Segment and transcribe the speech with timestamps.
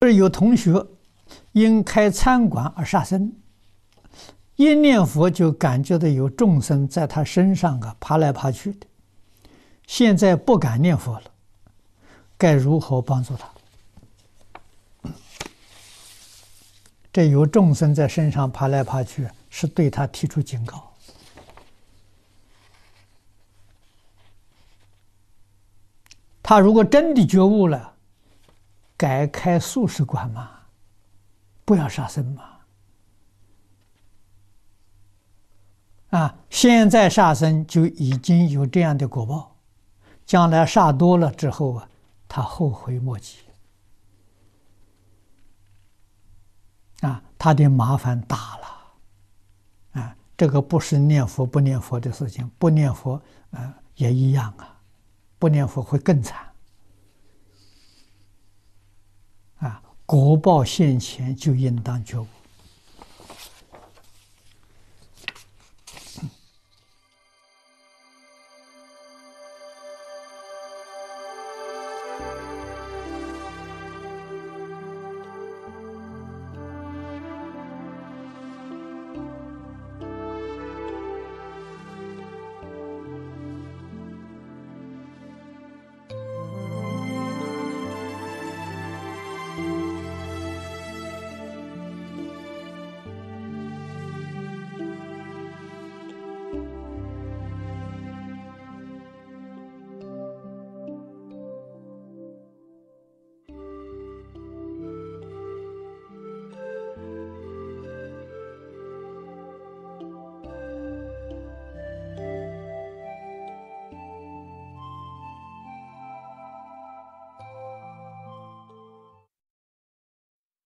[0.00, 0.86] 而有同学
[1.52, 3.32] 因开餐馆而杀生，
[4.56, 8.86] 一念佛就感觉到有众生在他身上啊爬来爬去的，
[9.86, 11.30] 现在不敢念佛了，
[12.36, 13.50] 该如何帮助他？
[17.10, 20.92] 这有众生在身上爬来爬去，是对他提出警告。
[26.42, 27.95] 他如果真的觉悟了，
[28.96, 30.50] 改开素食馆嘛，
[31.64, 32.44] 不要杀生嘛。
[36.10, 39.56] 啊，现在杀生就已经有这样的果报，
[40.24, 41.88] 将来杀多了之后啊，
[42.26, 43.38] 他后悔莫及。
[47.00, 54.80] 啊，他的麻烦大了，啊，这个不是念佛不念佛的事情，不念佛啊也一样啊，
[55.38, 56.45] 不念佛会更惨，
[60.06, 62.26] 国，报现前就应当觉悟。